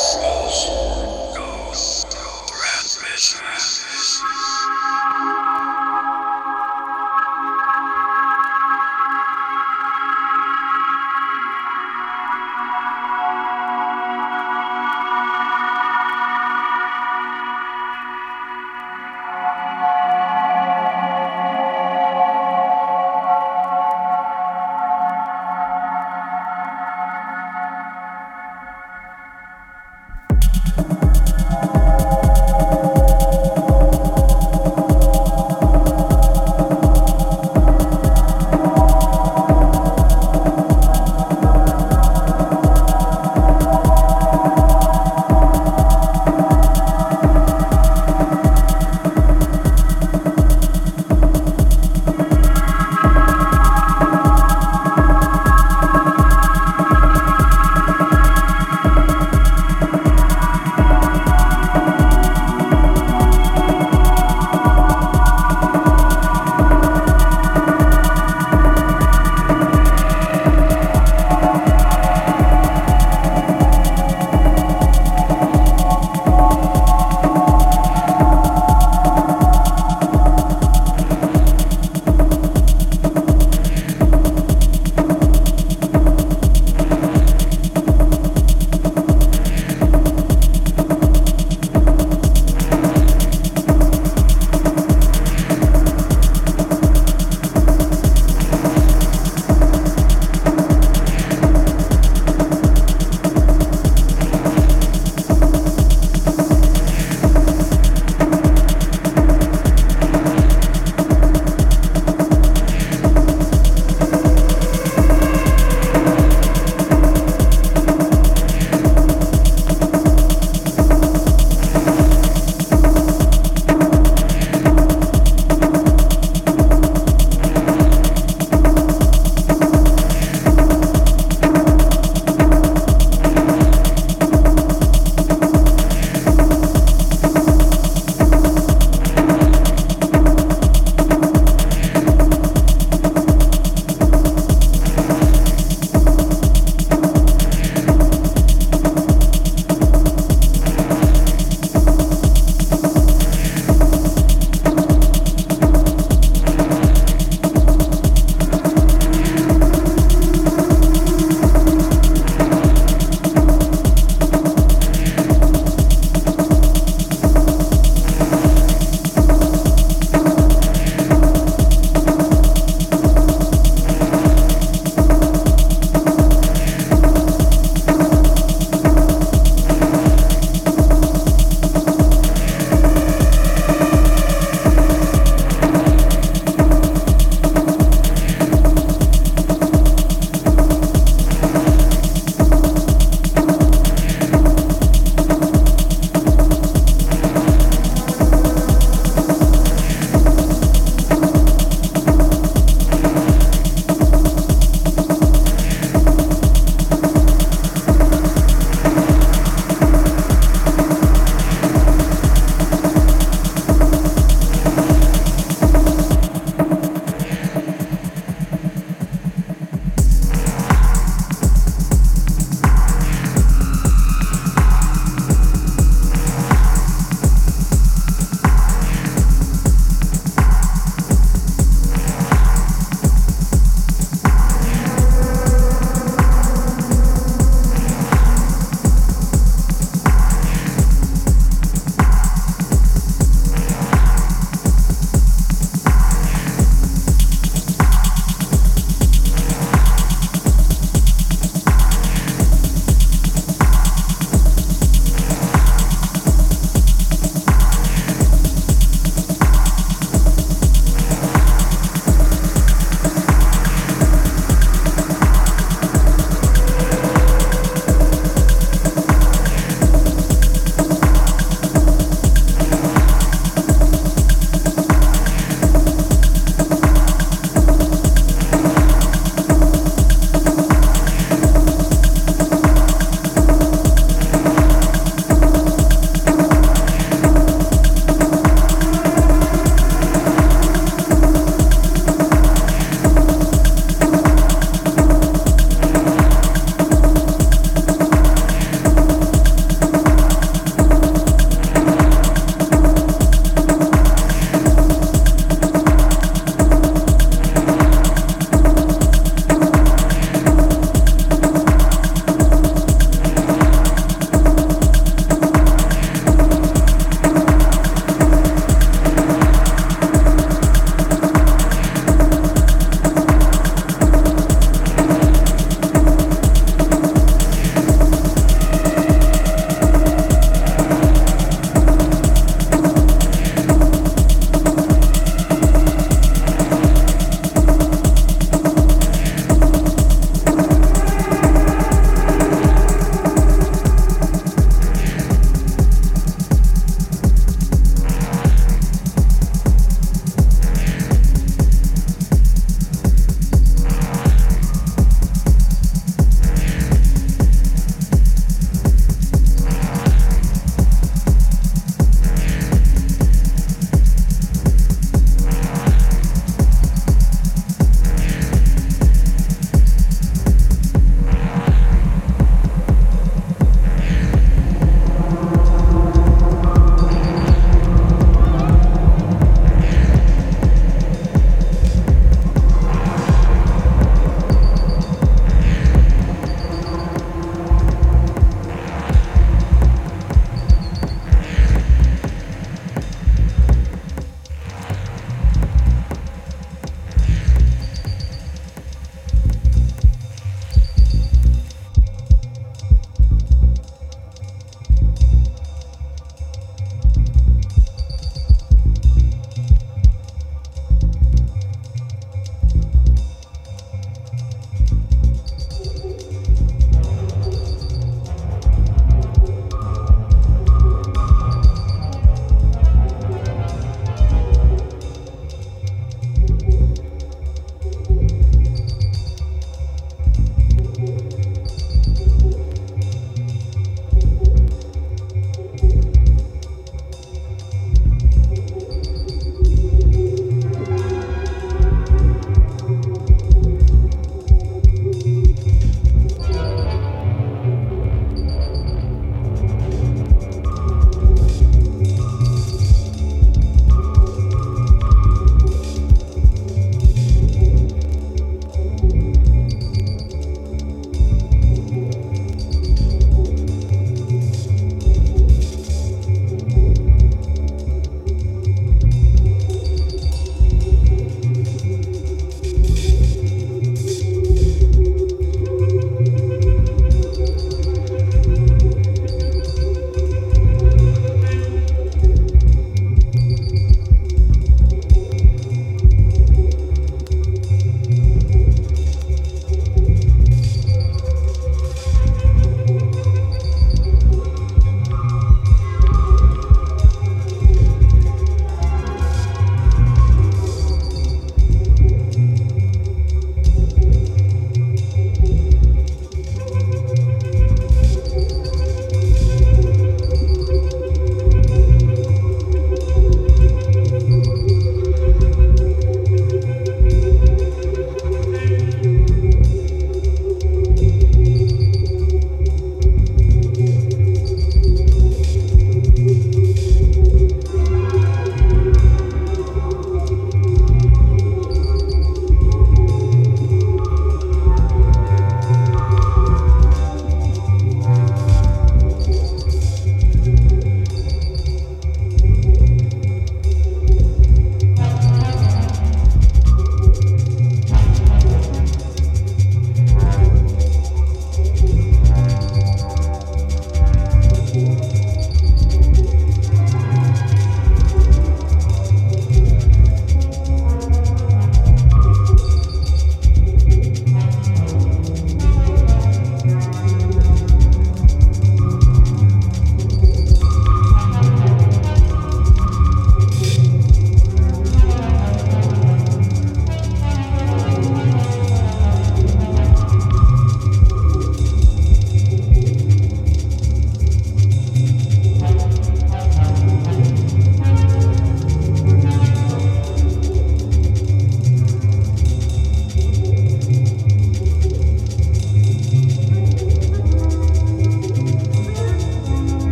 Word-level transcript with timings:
you 0.00 1.07